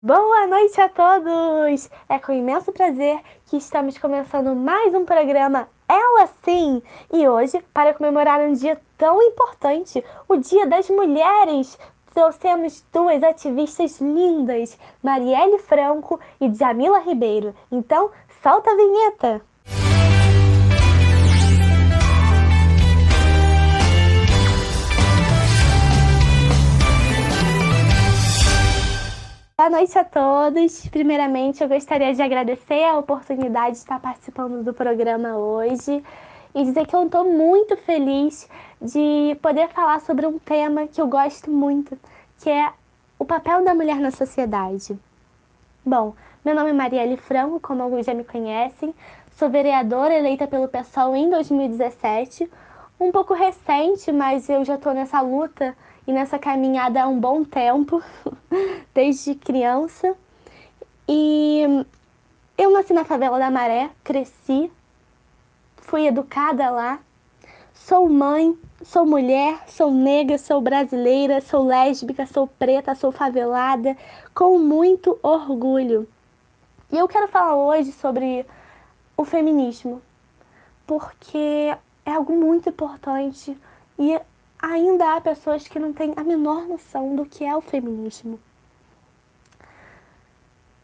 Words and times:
Boa 0.00 0.46
noite 0.46 0.80
a 0.80 0.88
todos! 0.88 1.90
É 2.08 2.20
com 2.20 2.32
imenso 2.32 2.70
prazer 2.70 3.20
que 3.46 3.56
estamos 3.56 3.98
começando 3.98 4.54
mais 4.54 4.94
um 4.94 5.04
programa 5.04 5.68
Ela 5.88 6.28
Sim! 6.44 6.80
E 7.12 7.26
hoje, 7.26 7.60
para 7.74 7.92
comemorar 7.92 8.38
um 8.38 8.52
dia 8.52 8.80
tão 8.96 9.20
importante, 9.20 10.04
o 10.28 10.36
Dia 10.36 10.68
das 10.68 10.88
Mulheres, 10.88 11.76
trouxemos 12.14 12.86
duas 12.92 13.20
ativistas 13.24 14.00
lindas, 14.00 14.78
Marielle 15.02 15.58
Franco 15.58 16.20
e 16.40 16.54
Jamila 16.54 17.00
Ribeiro. 17.00 17.52
Então, 17.68 18.12
solta 18.40 18.70
a 18.70 18.76
vinheta! 18.76 19.42
Boa 29.68 29.80
noite 29.80 29.98
a 29.98 30.04
todos. 30.04 30.88
Primeiramente, 30.88 31.62
eu 31.62 31.68
gostaria 31.68 32.14
de 32.14 32.22
agradecer 32.22 32.84
a 32.84 32.96
oportunidade 32.96 33.72
de 33.72 33.76
estar 33.76 34.00
participando 34.00 34.64
do 34.64 34.72
programa 34.72 35.36
hoje 35.36 36.02
e 36.54 36.64
dizer 36.64 36.86
que 36.86 36.96
eu 36.96 37.04
estou 37.04 37.30
muito 37.30 37.76
feliz 37.76 38.48
de 38.80 39.36
poder 39.42 39.68
falar 39.68 40.00
sobre 40.00 40.26
um 40.26 40.38
tema 40.38 40.86
que 40.86 40.98
eu 40.98 41.06
gosto 41.06 41.50
muito, 41.50 41.98
que 42.40 42.48
é 42.48 42.72
o 43.18 43.26
papel 43.26 43.62
da 43.62 43.74
mulher 43.74 43.96
na 43.96 44.10
sociedade. 44.10 44.98
Bom, 45.84 46.14
meu 46.42 46.54
nome 46.54 46.70
é 46.70 46.72
Marielle 46.72 47.18
Franco, 47.18 47.60
como 47.60 47.82
alguns 47.82 48.06
já 48.06 48.14
me 48.14 48.24
conhecem, 48.24 48.94
sou 49.32 49.50
vereadora 49.50 50.14
eleita 50.14 50.46
pelo 50.46 50.66
PSOL 50.66 51.14
em 51.14 51.28
2017, 51.28 52.50
um 52.98 53.12
pouco 53.12 53.34
recente, 53.34 54.10
mas 54.12 54.48
eu 54.48 54.64
já 54.64 54.76
estou 54.76 54.94
nessa 54.94 55.20
luta 55.20 55.76
e 56.08 56.12
nessa 56.12 56.38
caminhada 56.38 57.02
há 57.02 57.06
um 57.06 57.20
bom 57.20 57.44
tempo, 57.44 58.02
desde 58.94 59.34
criança. 59.34 60.16
E 61.06 61.84
eu 62.56 62.72
nasci 62.72 62.94
na 62.94 63.04
favela 63.04 63.38
da 63.38 63.50
Maré, 63.50 63.90
cresci, 64.02 64.72
fui 65.76 66.06
educada 66.06 66.70
lá. 66.70 66.98
Sou 67.74 68.08
mãe, 68.08 68.58
sou 68.82 69.04
mulher, 69.04 69.62
sou 69.68 69.90
negra, 69.90 70.38
sou 70.38 70.62
brasileira, 70.62 71.42
sou 71.42 71.66
lésbica, 71.66 72.24
sou 72.24 72.46
preta, 72.46 72.94
sou 72.94 73.12
favelada, 73.12 73.94
com 74.34 74.58
muito 74.58 75.18
orgulho. 75.22 76.08
E 76.90 76.96
eu 76.96 77.06
quero 77.06 77.28
falar 77.28 77.54
hoje 77.54 77.92
sobre 77.92 78.46
o 79.14 79.26
feminismo, 79.26 80.00
porque 80.86 81.76
é 82.06 82.10
algo 82.10 82.34
muito 82.34 82.70
importante 82.70 83.54
e 83.98 84.18
ainda 84.60 85.16
há 85.16 85.20
pessoas 85.20 85.66
que 85.68 85.78
não 85.78 85.92
têm 85.92 86.12
a 86.16 86.24
menor 86.24 86.66
noção 86.66 87.14
do 87.14 87.24
que 87.24 87.44
é 87.44 87.56
o 87.56 87.60
feminismo. 87.60 88.38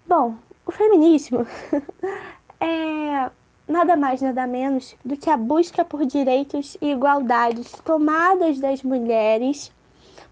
Bom, 0.06 0.36
o 0.64 0.70
feminismo 0.70 1.47
é 2.61 3.30
nada 3.67 3.97
mais, 3.97 4.20
nada 4.20 4.47
menos 4.47 4.95
do 5.05 5.17
que 5.17 5.30
a 5.30 5.36
busca 5.36 5.84
por 5.84 6.05
direitos 6.05 6.77
e 6.80 6.92
igualdades 6.92 7.72
tomadas 7.84 8.58
das 8.61 8.83
mulheres 8.83 9.72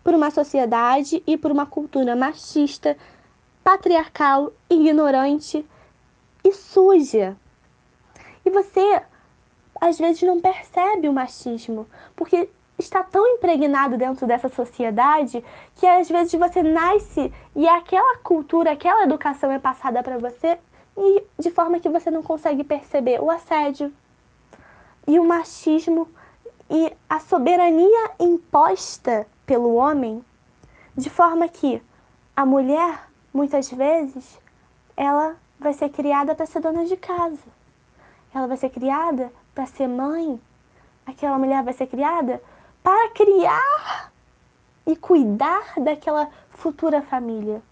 por 0.04 0.14
uma 0.14 0.30
sociedade 0.30 1.22
e 1.26 1.36
por 1.36 1.50
uma 1.50 1.66
cultura 1.66 2.14
machista, 2.14 2.96
patriarcal, 3.62 4.52
ignorante 4.68 5.64
e 6.44 6.52
suja. 6.52 7.36
E 8.44 8.50
você 8.50 9.02
às 9.80 9.98
vezes 9.98 10.22
não 10.22 10.40
percebe 10.40 11.08
o 11.08 11.12
machismo, 11.12 11.86
porque 12.14 12.48
está 12.82 13.02
tão 13.02 13.26
impregnado 13.26 13.96
dentro 13.96 14.26
dessa 14.26 14.48
sociedade 14.48 15.44
que 15.76 15.86
às 15.86 16.08
vezes 16.08 16.34
você 16.34 16.62
nasce 16.62 17.32
e 17.54 17.68
aquela 17.68 18.18
cultura, 18.18 18.72
aquela 18.72 19.04
educação 19.04 19.50
é 19.50 19.58
passada 19.58 20.02
para 20.02 20.18
você 20.18 20.58
e 20.96 21.22
de 21.38 21.50
forma 21.50 21.80
que 21.80 21.88
você 21.88 22.10
não 22.10 22.22
consegue 22.22 22.64
perceber 22.64 23.20
o 23.20 23.30
assédio 23.30 23.92
e 25.06 25.18
o 25.18 25.24
machismo 25.24 26.08
e 26.70 26.92
a 27.08 27.20
soberania 27.20 28.10
imposta 28.18 29.26
pelo 29.44 29.74
homem, 29.74 30.24
de 30.96 31.10
forma 31.10 31.48
que 31.48 31.82
a 32.34 32.46
mulher, 32.46 33.08
muitas 33.32 33.70
vezes, 33.70 34.40
ela 34.96 35.36
vai 35.58 35.72
ser 35.72 35.90
criada 35.90 36.34
para 36.34 36.46
ser 36.46 36.60
dona 36.60 36.84
de 36.86 36.96
casa. 36.96 37.42
Ela 38.34 38.46
vai 38.46 38.56
ser 38.56 38.70
criada 38.70 39.30
para 39.54 39.66
ser 39.66 39.86
mãe. 39.86 40.40
Aquela 41.06 41.38
mulher 41.38 41.62
vai 41.62 41.74
ser 41.74 41.86
criada 41.86 42.42
para 42.82 43.10
criar 43.10 44.12
e 44.86 44.96
cuidar 44.96 45.74
daquela 45.78 46.28
futura 46.50 47.00
família. 47.02 47.62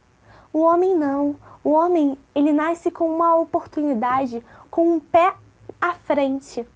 O 0.53 0.61
homem 0.61 0.95
não. 0.97 1.37
O 1.63 1.71
homem, 1.71 2.17
ele 2.35 2.53
nasce 2.53 2.91
com 2.91 3.15
uma 3.15 3.37
oportunidade, 3.37 4.45
com 4.71 4.95
um 4.95 5.01
pé 5.01 5.35
à 5.81 5.95
frente. 5.95 6.67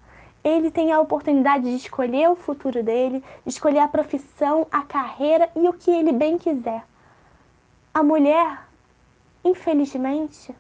Ele 0.43 0.71
tem 0.71 0.93
a 0.93 1.01
oportunidade 1.01 1.65
de 1.65 1.77
escolher 1.77 2.29
o 2.29 2.37
futuro 2.37 2.83
dele, 2.83 3.25
de 3.45 3.51
escolher 3.51 3.79
a 3.79 3.89
profissão, 3.89 4.67
a 4.71 4.83
carreira 4.83 5.49
e 5.57 5.69
o 5.69 5.73
que 5.73 5.91
ele 5.91 6.13
bem 6.13 6.37
quiser. 6.37 6.85
A 7.95 8.03
mulher, 8.03 8.67
infelizmente, 9.43 10.55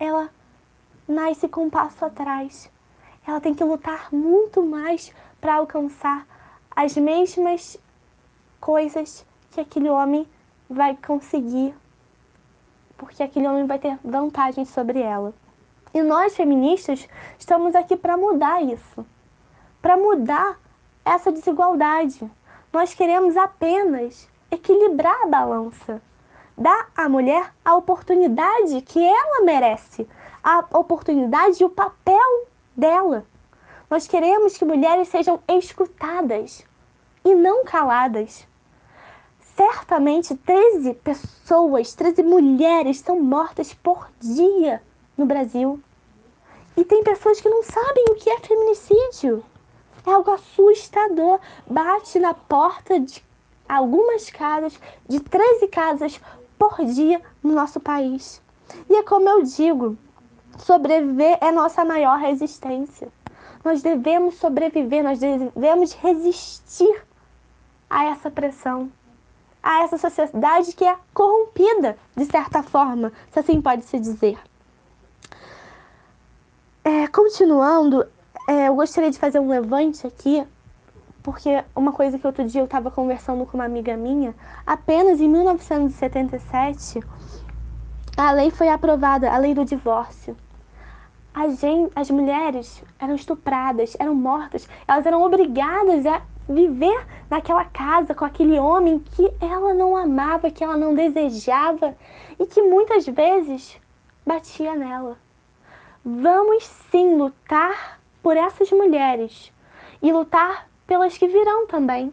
ela 0.00 0.30
nasce 1.06 1.48
com 1.48 1.66
um 1.66 1.70
passo 1.70 2.04
atrás. 2.04 2.70
Ela 3.26 3.40
tem 3.40 3.54
que 3.54 3.62
lutar 3.62 4.08
muito 4.12 4.62
mais 4.62 5.12
para 5.40 5.54
alcançar 5.54 6.26
as 6.78 6.96
mesmas 6.96 7.76
coisas 8.60 9.26
que 9.50 9.60
aquele 9.60 9.90
homem 9.90 10.24
vai 10.70 10.96
conseguir, 10.96 11.74
porque 12.96 13.20
aquele 13.20 13.48
homem 13.48 13.66
vai 13.66 13.80
ter 13.80 13.98
vantagem 14.04 14.64
sobre 14.64 15.00
ela. 15.00 15.34
E 15.92 16.00
nós 16.02 16.36
feministas 16.36 17.08
estamos 17.36 17.74
aqui 17.74 17.96
para 17.96 18.16
mudar 18.16 18.62
isso, 18.62 19.04
para 19.82 19.96
mudar 19.96 20.56
essa 21.04 21.32
desigualdade. 21.32 22.30
Nós 22.72 22.94
queremos 22.94 23.36
apenas 23.36 24.28
equilibrar 24.48 25.22
a 25.24 25.26
balança, 25.26 26.00
dar 26.56 26.92
à 26.96 27.08
mulher 27.08 27.52
a 27.64 27.74
oportunidade 27.74 28.82
que 28.82 29.04
ela 29.04 29.44
merece, 29.44 30.08
a 30.44 30.60
oportunidade 30.78 31.60
e 31.60 31.66
o 31.66 31.70
papel 31.70 32.46
dela. 32.76 33.26
Nós 33.90 34.06
queremos 34.06 34.56
que 34.56 34.64
mulheres 34.64 35.08
sejam 35.08 35.40
escutadas 35.48 36.67
e 37.28 37.34
não 37.34 37.64
caladas. 37.64 38.46
Certamente 39.54 40.34
13 40.34 40.94
pessoas, 40.94 41.94
13 41.94 42.22
mulheres 42.22 43.00
são 43.00 43.20
mortas 43.20 43.74
por 43.74 44.08
dia 44.18 44.82
no 45.16 45.26
Brasil. 45.26 45.80
E 46.76 46.84
tem 46.84 47.02
pessoas 47.02 47.40
que 47.40 47.48
não 47.48 47.62
sabem 47.62 48.04
o 48.10 48.14
que 48.14 48.30
é 48.30 48.38
feminicídio. 48.38 49.44
É 50.06 50.12
algo 50.12 50.30
assustador. 50.30 51.40
Bate 51.66 52.18
na 52.18 52.32
porta 52.32 53.00
de 53.00 53.22
algumas 53.68 54.30
casas, 54.30 54.78
de 55.06 55.20
13 55.20 55.68
casas 55.68 56.20
por 56.58 56.82
dia 56.84 57.20
no 57.42 57.52
nosso 57.52 57.78
país. 57.80 58.40
E 58.88 58.96
é 58.96 59.02
como 59.02 59.28
eu 59.28 59.42
digo, 59.42 59.98
sobreviver 60.58 61.36
é 61.40 61.50
nossa 61.50 61.84
maior 61.84 62.18
resistência. 62.18 63.08
Nós 63.64 63.82
devemos 63.82 64.36
sobreviver, 64.36 65.02
nós 65.02 65.18
devemos 65.18 65.92
resistir 65.94 67.07
a 67.88 68.04
essa 68.04 68.30
pressão, 68.30 68.90
a 69.62 69.82
essa 69.82 69.98
sociedade 69.98 70.72
que 70.74 70.84
é 70.84 70.96
corrompida, 71.12 71.96
de 72.16 72.24
certa 72.24 72.62
forma, 72.62 73.12
se 73.30 73.38
assim 73.38 73.60
pode 73.60 73.84
se 73.84 73.98
dizer. 73.98 74.38
É, 76.84 77.06
continuando, 77.08 78.06
é, 78.48 78.68
eu 78.68 78.74
gostaria 78.74 79.10
de 79.10 79.18
fazer 79.18 79.38
um 79.40 79.48
levante 79.48 80.06
aqui, 80.06 80.46
porque 81.22 81.62
uma 81.74 81.92
coisa 81.92 82.18
que 82.18 82.26
outro 82.26 82.44
dia 82.44 82.60
eu 82.60 82.66
estava 82.66 82.90
conversando 82.90 83.44
com 83.44 83.56
uma 83.56 83.64
amiga 83.64 83.96
minha, 83.96 84.34
apenas 84.66 85.20
em 85.20 85.28
1977, 85.28 87.00
a 88.16 88.30
lei 88.32 88.50
foi 88.50 88.68
aprovada, 88.68 89.30
a 89.30 89.36
lei 89.38 89.54
do 89.54 89.64
divórcio 89.64 90.36
gente, 91.46 91.92
as 91.94 92.10
mulheres 92.10 92.82
eram 92.98 93.14
estupradas, 93.14 93.96
eram 93.98 94.14
mortas, 94.14 94.68
elas 94.86 95.06
eram 95.06 95.22
obrigadas 95.22 96.04
a 96.06 96.22
viver 96.48 97.06
naquela 97.28 97.64
casa 97.64 98.14
com 98.14 98.24
aquele 98.24 98.58
homem 98.58 98.98
que 98.98 99.30
ela 99.40 99.74
não 99.74 99.96
amava, 99.96 100.50
que 100.50 100.64
ela 100.64 100.76
não 100.76 100.94
desejava 100.94 101.94
e 102.38 102.46
que 102.46 102.62
muitas 102.62 103.06
vezes 103.06 103.78
batia 104.26 104.74
nela. 104.74 105.16
Vamos 106.04 106.64
sim 106.90 107.16
lutar 107.16 108.00
por 108.22 108.36
essas 108.36 108.70
mulheres 108.70 109.52
e 110.00 110.12
lutar 110.12 110.68
pelas 110.86 111.18
que 111.18 111.28
virão 111.28 111.66
também, 111.66 112.12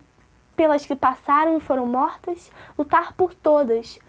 pelas 0.56 0.86
que 0.86 0.96
passaram 0.96 1.58
e 1.58 1.62
foram 1.62 1.86
mortas, 1.86 2.52
lutar 2.78 3.14
por 3.14 3.34
todas. 3.34 4.00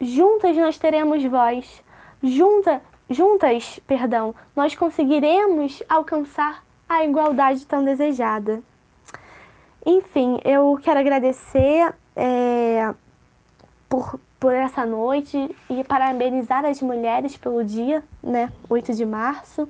Juntas 0.00 0.56
nós 0.56 0.78
teremos 0.78 1.24
voz. 1.24 1.82
Junta 2.22 2.80
juntas, 3.12 3.78
perdão, 3.86 4.34
nós 4.56 4.74
conseguiremos 4.74 5.82
alcançar 5.88 6.64
a 6.88 7.04
igualdade 7.04 7.66
tão 7.66 7.84
desejada. 7.84 8.62
Enfim, 9.84 10.38
eu 10.44 10.78
quero 10.82 11.00
agradecer 11.00 11.94
é, 12.16 12.94
por 13.88 14.18
por 14.42 14.52
essa 14.52 14.84
noite 14.84 15.54
e 15.70 15.84
parabenizar 15.84 16.64
as 16.64 16.82
mulheres 16.82 17.36
pelo 17.36 17.64
dia, 17.64 18.02
né, 18.20 18.52
8 18.68 18.92
de 18.92 19.06
março, 19.06 19.68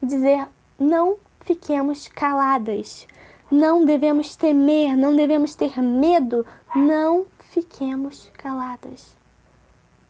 e 0.00 0.06
dizer: 0.06 0.46
não 0.78 1.16
fiquemos 1.40 2.06
caladas, 2.06 3.04
não 3.50 3.84
devemos 3.84 4.36
temer, 4.36 4.96
não 4.96 5.16
devemos 5.16 5.56
ter 5.56 5.82
medo, 5.82 6.46
não 6.72 7.26
fiquemos 7.50 8.30
caladas. 8.34 9.16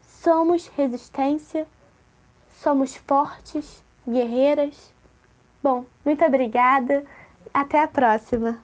Somos 0.02 0.66
resistência, 0.76 1.66
somos 2.62 2.94
fortes, 2.94 3.82
guerreiras. 4.06 4.92
Bom, 5.62 5.86
muito 6.04 6.22
obrigada, 6.22 7.02
até 7.54 7.82
a 7.82 7.88
próxima. 7.88 8.62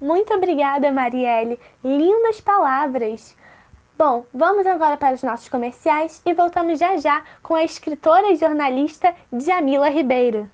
Muito 0.00 0.34
obrigada, 0.34 0.92
Marielle. 0.92 1.58
Lindas 1.82 2.40
palavras. 2.40 3.34
Bom, 3.98 4.26
vamos 4.32 4.66
agora 4.66 4.98
para 4.98 5.14
os 5.14 5.22
nossos 5.22 5.48
comerciais 5.48 6.20
e 6.26 6.34
voltamos 6.34 6.78
já 6.78 6.98
já 6.98 7.24
com 7.42 7.54
a 7.54 7.64
escritora 7.64 8.30
e 8.30 8.36
jornalista 8.36 9.14
Jamila 9.32 9.88
Ribeiro. 9.88 10.50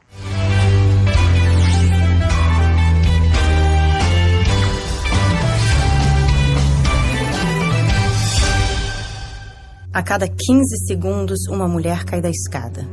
A 9.92 10.02
cada 10.02 10.26
15 10.26 10.86
segundos, 10.86 11.48
uma 11.48 11.66
mulher 11.66 12.04
cai 12.04 12.20
da 12.20 12.30
escada, 12.30 12.86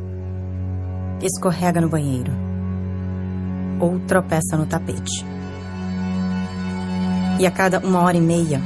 escorrega 1.21 1.79
no 1.79 1.87
banheiro 1.87 2.31
ou 3.79 3.99
tropeça 3.99 4.57
no 4.57 4.65
tapete. 4.65 5.38
E 7.39 7.47
a 7.47 7.51
cada 7.51 7.79
uma 7.79 8.01
hora 8.01 8.17
e 8.17 8.21
meia, 8.21 8.61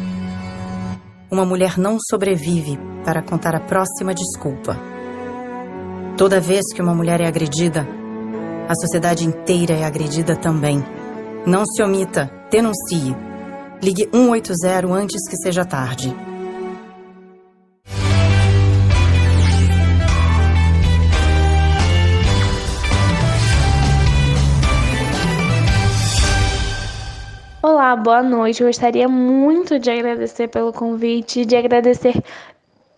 uma 1.29 1.45
mulher 1.45 1.77
não 1.77 1.97
sobrevive 2.09 2.79
para 3.05 3.21
contar 3.21 3.55
a 3.55 3.59
próxima 3.59 4.15
desculpa. 4.15 4.75
Toda 6.17 6.39
vez 6.39 6.73
que 6.73 6.81
uma 6.81 6.95
mulher 6.95 7.21
é 7.21 7.27
agredida, 7.27 7.87
a 8.67 8.73
sociedade 8.73 9.25
inteira 9.25 9.73
é 9.73 9.85
agredida 9.85 10.35
também. 10.35 10.83
Não 11.45 11.63
se 11.65 11.83
omita, 11.83 12.31
denuncie. 12.49 13.15
Ligue 13.81 14.09
180 14.11 14.87
antes 14.91 15.29
que 15.29 15.37
seja 15.37 15.63
tarde. 15.63 16.15
Boa 27.95 28.23
noite. 28.23 28.61
Eu 28.61 28.67
gostaria 28.67 29.07
muito 29.07 29.77
de 29.77 29.89
agradecer 29.89 30.47
pelo 30.47 30.73
convite, 30.73 31.45
de 31.45 31.55
agradecer 31.55 32.23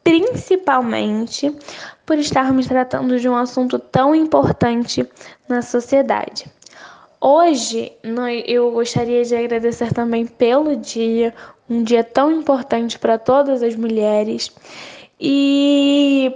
principalmente 0.04 1.54
por 2.06 2.18
estarmos 2.18 2.68
tratando 2.68 3.20
de 3.20 3.28
um 3.28 3.36
assunto 3.36 3.80
tão 3.80 4.14
importante 4.14 5.08
na 5.50 5.62
sociedade. 5.62 6.46
Hoje 7.20 7.92
eu 8.46 8.72
gostaria 8.72 9.24
de 9.24 9.36
agradecer 9.36 9.92
também 9.92 10.26
pelo 10.26 10.76
dia, 10.76 11.34
um 11.70 11.84
dia 11.84 12.04
tão 12.04 12.32
importante 12.32 13.00
para 13.00 13.18
todas 13.18 13.64
as 13.64 13.76
mulheres. 13.76 14.52
E 15.20 16.32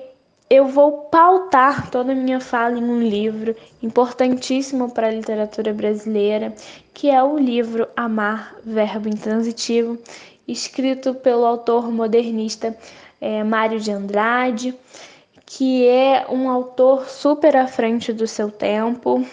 eu 0.49 0.67
vou 0.67 1.03
pautar 1.03 1.91
toda 1.91 2.11
a 2.11 2.15
minha 2.15 2.39
fala 2.39 2.79
em 2.79 2.83
um 2.83 3.01
livro 3.01 3.55
importantíssimo 3.83 4.89
para 4.89 5.07
a 5.07 5.11
literatura 5.11 5.71
brasileira, 5.73 6.55
que 6.91 7.07
é 7.09 7.21
o 7.21 7.37
livro 7.37 7.87
Amar, 7.95 8.55
Verbo 8.65 9.07
Intransitivo, 9.07 9.99
escrito 10.47 11.13
pelo 11.13 11.45
autor 11.45 11.91
modernista 11.91 12.75
é, 13.21 13.43
Mário 13.43 13.79
de 13.79 13.91
Andrade, 13.91 14.73
que 15.45 15.87
é 15.87 16.25
um 16.27 16.49
autor 16.49 17.07
super 17.07 17.55
à 17.55 17.67
frente 17.67 18.11
do 18.11 18.25
seu 18.25 18.49
tempo. 18.49 19.23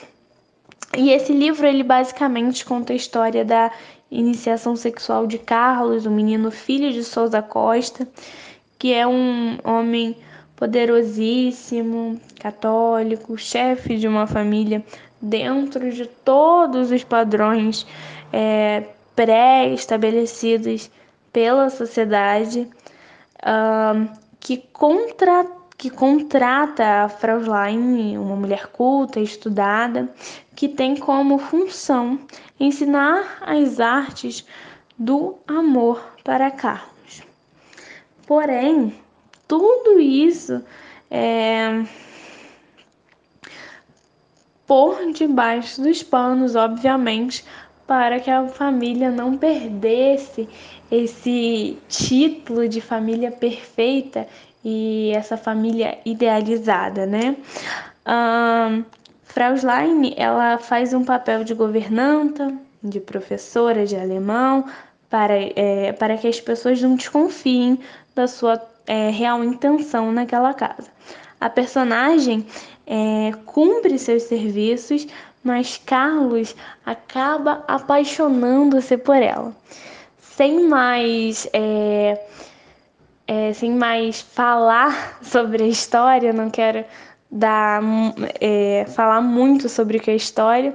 E 0.96 1.10
esse 1.10 1.32
livro 1.32 1.66
ele 1.66 1.82
basicamente 1.82 2.64
conta 2.64 2.92
a 2.92 2.96
história 2.96 3.42
da 3.42 3.72
iniciação 4.10 4.76
sexual 4.76 5.26
de 5.26 5.38
Carlos, 5.38 6.04
o 6.04 6.10
menino 6.10 6.50
filho 6.50 6.92
de 6.92 7.02
Souza 7.02 7.40
Costa, 7.40 8.06
que 8.78 8.92
é 8.92 9.06
um 9.06 9.58
homem 9.64 10.16
poderosíssimo, 10.56 12.18
católico, 12.40 13.36
chefe 13.36 13.96
de 13.98 14.08
uma 14.08 14.26
família 14.26 14.82
dentro 15.20 15.90
de 15.90 16.06
todos 16.06 16.90
os 16.90 17.04
padrões 17.04 17.86
é, 18.32 18.84
pré-estabelecidos 19.14 20.90
pela 21.32 21.68
sociedade, 21.68 22.68
uh, 23.42 24.08
que, 24.40 24.56
contra, 24.72 25.46
que 25.76 25.90
contrata 25.90 27.04
a 27.04 27.08
Fraulein, 27.08 28.16
uma 28.16 28.36
mulher 28.36 28.68
culta, 28.68 29.20
estudada, 29.20 30.08
que 30.54 30.68
tem 30.68 30.96
como 30.96 31.38
função 31.38 32.18
ensinar 32.58 33.38
as 33.42 33.80
artes 33.80 34.46
do 34.98 35.36
amor 35.46 36.02
para 36.24 36.50
Carlos. 36.50 37.22
Porém, 38.26 38.94
tudo 39.46 40.00
isso 40.00 40.62
é, 41.10 41.84
por 44.66 45.12
debaixo 45.12 45.80
dos 45.80 46.02
panos, 46.02 46.56
obviamente, 46.56 47.44
para 47.86 48.18
que 48.18 48.30
a 48.30 48.48
família 48.48 49.10
não 49.10 49.38
perdesse 49.38 50.48
esse 50.90 51.78
título 51.88 52.68
de 52.68 52.80
família 52.80 53.30
perfeita 53.30 54.26
e 54.64 55.12
essa 55.14 55.36
família 55.36 55.98
idealizada, 56.04 57.06
né? 57.06 57.36
Um, 58.06 58.84
Fraulein, 59.22 60.14
ela 60.16 60.58
faz 60.58 60.92
um 60.92 61.04
papel 61.04 61.44
de 61.44 61.54
governanta, 61.54 62.52
de 62.82 62.98
professora 62.98 63.86
de 63.86 63.96
alemão, 63.96 64.64
para, 65.08 65.34
é, 65.34 65.92
para 65.92 66.16
que 66.16 66.26
as 66.26 66.40
pessoas 66.40 66.80
não 66.80 66.96
desconfiem 66.96 67.78
da 68.14 68.26
sua 68.26 68.56
é, 68.86 69.10
real 69.10 69.42
intenção 69.44 70.12
naquela 70.12 70.54
casa. 70.54 70.88
A 71.40 71.50
personagem 71.50 72.46
é, 72.86 73.32
cumpre 73.44 73.98
seus 73.98 74.24
serviços, 74.24 75.06
mas 75.42 75.80
Carlos 75.84 76.54
acaba 76.84 77.64
apaixonando-se 77.68 78.96
por 78.96 79.16
ela. 79.16 79.54
Sem 80.18 80.68
mais, 80.68 81.48
é, 81.52 82.20
é, 83.26 83.52
sem 83.52 83.72
mais 83.72 84.20
falar 84.20 85.18
sobre 85.22 85.64
a 85.64 85.68
história, 85.68 86.32
não 86.32 86.50
quero 86.50 86.84
dar, 87.30 87.82
é, 88.40 88.86
falar 88.88 89.20
muito 89.20 89.68
sobre 89.68 89.98
o 89.98 90.00
que 90.00 90.10
é 90.10 90.14
a 90.14 90.16
história, 90.16 90.74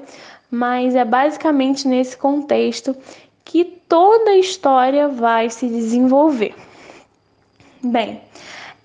mas 0.50 0.95
é 0.95 1.05
basicamente 1.05 1.88
nesse 1.88 2.17
contexto 2.17 2.95
que 3.43 3.63
toda 3.65 4.31
a 4.31 4.38
história 4.38 5.07
vai 5.07 5.50
se 5.50 5.67
desenvolver. 5.67 6.53
Bem, 7.83 8.21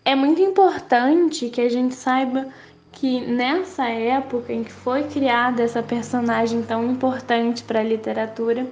é 0.06 0.14
muito 0.14 0.40
importante 0.40 1.50
que 1.50 1.60
a 1.60 1.68
gente 1.68 1.94
saiba 1.94 2.48
que 2.92 3.20
nessa 3.26 3.86
época 3.88 4.54
em 4.54 4.64
que 4.64 4.72
foi 4.72 5.04
criada 5.04 5.62
essa 5.62 5.82
personagem 5.82 6.62
tão 6.62 6.90
importante 6.90 7.62
para 7.62 7.80
a 7.80 7.82
literatura, 7.82 8.66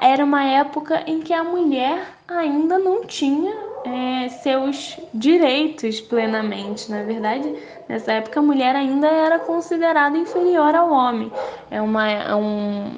era 0.00 0.24
uma 0.24 0.44
época 0.44 1.02
em 1.04 1.20
que 1.20 1.32
a 1.32 1.42
mulher 1.42 2.16
ainda 2.28 2.78
não 2.78 3.04
tinha 3.04 3.71
é, 3.84 4.28
seus 4.28 4.96
direitos 5.12 6.00
plenamente. 6.00 6.88
Na 6.90 7.02
verdade, 7.02 7.54
nessa 7.88 8.12
época 8.12 8.40
a 8.40 8.42
mulher 8.42 8.74
ainda 8.76 9.08
era 9.08 9.38
considerada 9.38 10.16
inferior 10.16 10.74
ao 10.74 10.90
homem. 10.90 11.30
É 11.70 11.80
uma, 11.80 12.10
é 12.10 12.34
um, 12.34 12.96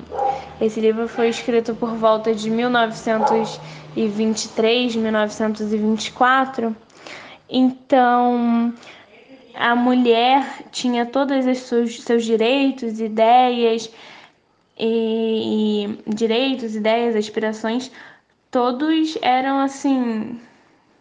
esse 0.61 0.81
livro 0.81 1.09
foi 1.09 1.29
escrito 1.29 1.75
por 1.75 1.91
volta 1.97 2.33
de 2.35 2.49
1923, 2.51 4.97
1924. 4.97 6.75
Então, 7.49 8.75
a 9.55 9.77
mulher 9.77 10.45
tinha 10.71 11.07
todos 11.07 11.47
os 11.47 11.59
seus, 11.59 12.03
seus 12.03 12.25
direitos, 12.25 13.01
ideias, 13.01 13.91
e, 14.79 15.99
e 16.07 16.15
direitos, 16.15 16.75
ideias, 16.75 17.15
aspirações, 17.15 17.93
todos 18.51 19.17
eram 19.23 19.61
assim 19.61 20.41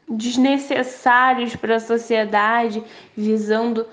desnecessários 0.09 1.55
para 1.55 1.75
a 1.75 1.79
sociedade, 1.79 2.83
visando 3.15 3.87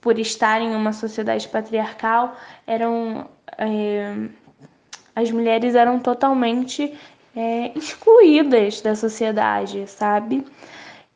por 0.00 0.18
estar 0.18 0.60
em 0.60 0.74
uma 0.74 0.92
sociedade 0.92 1.48
patriarcal, 1.48 2.36
eram 2.66 3.26
é, 3.56 4.28
as 5.16 5.30
mulheres 5.30 5.74
eram 5.74 5.98
totalmente 5.98 6.92
é, 7.34 7.72
excluídas 7.76 8.80
da 8.80 8.94
sociedade, 8.94 9.88
sabe? 9.88 10.44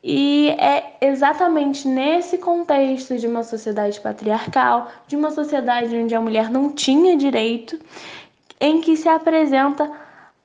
E 0.01 0.49
é 0.51 0.95
exatamente 1.01 1.87
nesse 1.87 2.37
contexto 2.37 3.17
de 3.17 3.27
uma 3.27 3.43
sociedade 3.43 3.99
patriarcal, 3.99 4.89
de 5.07 5.17
uma 5.17 5.29
sociedade 5.31 5.95
onde 5.95 6.15
a 6.15 6.21
mulher 6.21 6.49
não 6.49 6.71
tinha 6.71 7.17
direito, 7.17 7.77
em 8.61 8.79
que 8.79 8.95
se 8.95 9.09
apresenta 9.09 9.91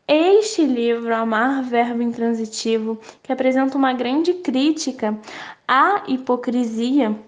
Este 0.07 0.67
livro, 0.67 1.15
Amar 1.15 1.63
Verbo 1.63 2.03
Intransitivo, 2.03 3.01
que 3.23 3.33
apresenta 3.33 3.79
uma 3.79 3.95
grande 3.95 4.35
crítica 4.35 5.19
à 5.67 6.03
hipocrisia, 6.07 7.19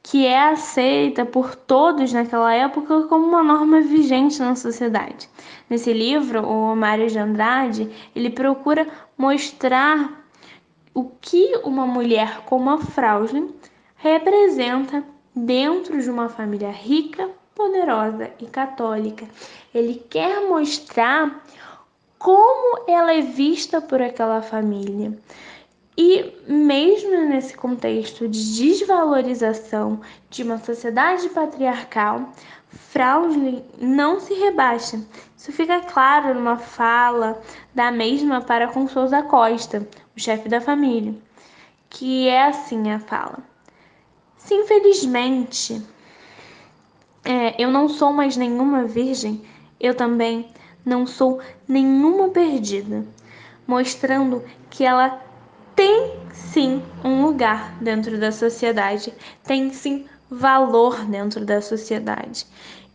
que 0.00 0.24
é 0.24 0.50
aceita 0.50 1.26
por 1.26 1.56
todos 1.56 2.12
naquela 2.12 2.54
época 2.54 3.02
como 3.08 3.26
uma 3.26 3.42
norma 3.42 3.80
vigente 3.80 4.38
na 4.38 4.54
sociedade. 4.54 5.28
Nesse 5.68 5.92
livro, 5.92 6.46
o 6.48 6.76
Mário 6.76 7.08
de 7.08 7.18
Andrade, 7.18 7.90
ele 8.14 8.30
procura 8.30 8.86
mostrar 9.16 10.24
o 10.94 11.04
que 11.20 11.60
uma 11.64 11.86
mulher 11.86 12.42
como 12.46 12.70
a 12.70 12.78
Frauslin 12.78 13.52
representa 13.96 15.02
dentro 15.34 16.00
de 16.00 16.08
uma 16.08 16.28
família 16.28 16.70
rica, 16.70 17.28
poderosa 17.58 18.30
e 18.38 18.46
católica. 18.46 19.26
Ele 19.74 20.02
quer 20.08 20.48
mostrar 20.48 21.44
como 22.16 22.84
ela 22.88 23.12
é 23.12 23.20
vista 23.20 23.80
por 23.80 24.00
aquela 24.00 24.40
família. 24.40 25.18
E 25.96 26.32
mesmo 26.46 27.28
nesse 27.28 27.56
contexto 27.56 28.28
de 28.28 28.56
desvalorização 28.56 30.00
de 30.30 30.44
uma 30.44 30.58
sociedade 30.58 31.28
patriarcal, 31.30 32.32
Frauslin 32.68 33.64
não 33.76 34.20
se 34.20 34.34
rebaixa. 34.34 35.00
Isso 35.36 35.50
fica 35.50 35.80
claro 35.80 36.34
numa 36.34 36.56
fala 36.56 37.42
da 37.74 37.90
mesma 37.90 38.40
para 38.40 38.68
com 38.68 38.86
Souza 38.86 39.22
Costa, 39.22 39.84
o 40.16 40.20
chefe 40.20 40.48
da 40.48 40.60
família, 40.60 41.14
que 41.90 42.28
é 42.28 42.44
assim 42.44 42.92
a 42.92 43.00
fala. 43.00 43.38
Se 44.36 44.54
infelizmente 44.54 45.82
é, 47.28 47.54
eu 47.62 47.70
não 47.70 47.90
sou 47.90 48.10
mais 48.10 48.38
nenhuma 48.38 48.84
virgem, 48.84 49.42
eu 49.78 49.94
também 49.94 50.48
não 50.82 51.06
sou 51.06 51.40
nenhuma 51.68 52.30
perdida, 52.30 53.04
mostrando 53.66 54.42
que 54.70 54.82
ela 54.82 55.20
tem 55.76 56.14
sim 56.32 56.82
um 57.04 57.22
lugar 57.26 57.76
dentro 57.82 58.18
da 58.18 58.32
sociedade, 58.32 59.12
tem 59.44 59.70
sim 59.70 60.06
valor 60.30 61.04
dentro 61.04 61.44
da 61.44 61.60
sociedade. 61.60 62.46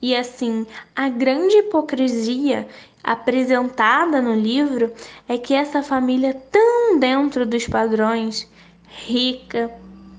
E 0.01 0.15
assim, 0.15 0.65
a 0.95 1.09
grande 1.09 1.57
hipocrisia 1.57 2.67
apresentada 3.03 4.19
no 4.19 4.33
livro 4.33 4.91
é 5.29 5.37
que 5.37 5.53
essa 5.53 5.83
família 5.83 6.33
tão 6.51 6.97
dentro 6.97 7.45
dos 7.45 7.67
padrões, 7.67 8.49
rica, 8.87 9.69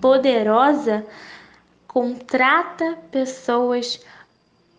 poderosa, 0.01 1.05
contrata 1.95 2.99
pessoas 3.13 4.01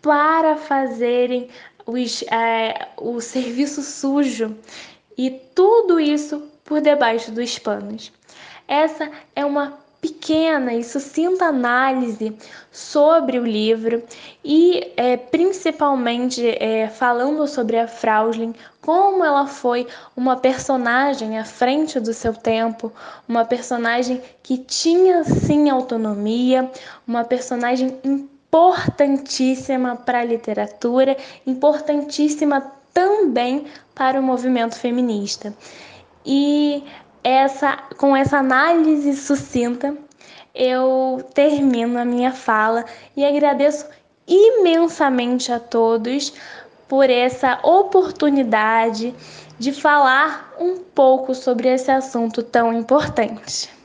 para 0.02 0.54
fazerem 0.58 1.48
os, 1.86 2.22
é, 2.24 2.88
o 2.98 3.22
serviço 3.22 3.80
sujo 3.80 4.54
e 5.16 5.30
tudo 5.30 5.98
isso 5.98 6.46
por 6.62 6.82
debaixo 6.82 7.32
dos 7.32 7.58
panos. 7.58 8.12
Essa 8.68 9.10
é 9.34 9.46
uma 9.46 9.78
pequena 10.00 10.74
e 10.74 10.84
sucinta 10.84 11.46
análise 11.46 12.36
sobre 12.70 13.38
o 13.38 13.44
livro 13.44 14.02
e 14.44 14.92
é, 14.96 15.16
principalmente 15.16 16.46
é, 16.46 16.88
falando 16.88 17.46
sobre 17.46 17.78
a 17.78 17.88
Frauslin, 17.88 18.54
como 18.80 19.24
ela 19.24 19.46
foi 19.46 19.86
uma 20.16 20.36
personagem 20.36 21.38
à 21.38 21.44
frente 21.44 21.98
do 21.98 22.12
seu 22.12 22.34
tempo, 22.34 22.92
uma 23.28 23.44
personagem 23.44 24.22
que 24.42 24.58
tinha 24.58 25.24
sim 25.24 25.68
autonomia, 25.70 26.70
uma 27.06 27.24
personagem 27.24 27.98
importantíssima 28.04 29.96
para 29.96 30.20
a 30.20 30.24
literatura, 30.24 31.16
importantíssima 31.46 32.72
também 32.94 33.66
para 33.94 34.20
o 34.20 34.22
movimento 34.22 34.76
feminista. 34.76 35.52
E 36.24 36.82
essa, 37.28 37.76
com 37.96 38.16
essa 38.16 38.38
análise 38.38 39.16
sucinta, 39.16 39.96
eu 40.54 41.28
termino 41.34 41.98
a 41.98 42.04
minha 42.04 42.30
fala 42.30 42.84
e 43.16 43.24
agradeço 43.24 43.84
imensamente 44.28 45.50
a 45.50 45.58
todos 45.58 46.32
por 46.86 47.10
essa 47.10 47.58
oportunidade 47.64 49.12
de 49.58 49.72
falar 49.72 50.54
um 50.60 50.76
pouco 50.76 51.34
sobre 51.34 51.66
esse 51.66 51.90
assunto 51.90 52.44
tão 52.44 52.72
importante. 52.72 53.75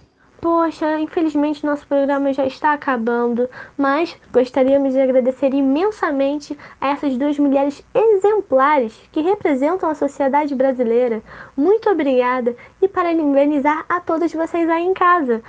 Poxa, 0.42 1.00
infelizmente 1.00 1.64
nosso 1.64 1.86
programa 1.86 2.34
já 2.34 2.48
está 2.48 2.74
acabando, 2.74 3.48
mas 3.78 4.18
gostaríamos 4.34 4.92
de 4.92 5.00
agradecer 5.00 5.54
imensamente 5.54 6.58
a 6.82 6.88
essas 6.90 7.16
duas 7.16 7.38
mulheres 7.38 7.86
exemplares 7.94 9.00
que 9.12 9.22
representam 9.22 9.88
a 9.88 9.94
sociedade 9.94 10.56
brasileira. 10.56 11.22
Muito 11.56 11.88
obrigada 11.92 12.56
e 12.82 12.88
para 12.88 13.12
parabenizar 13.12 13.86
a 13.88 14.00
todos 14.00 14.34
vocês 14.34 14.68
aí 14.68 14.84
em 14.84 14.96
casa. 14.96 15.44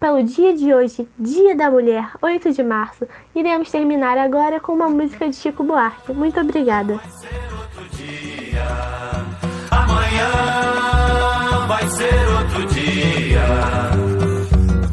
Pelo 0.00 0.20
dia 0.24 0.52
de 0.52 0.74
hoje, 0.74 1.08
Dia 1.16 1.54
da 1.54 1.70
Mulher, 1.70 2.10
8 2.20 2.50
de 2.52 2.64
março, 2.64 3.06
iremos 3.36 3.70
terminar 3.70 4.18
agora 4.18 4.58
com 4.58 4.72
uma 4.72 4.88
música 4.88 5.28
de 5.28 5.36
Chico 5.36 5.62
Buarque. 5.62 6.12
Muito 6.12 6.40
obrigada. 6.40 6.94
Vai 6.94 7.08
ser 7.08 7.52
outro 7.54 7.96
dia, 7.96 8.64
amanhã 9.70 10.30
vai 11.68 11.88
ser 11.88 12.28
outro 12.28 12.66
dia. 12.74 14.11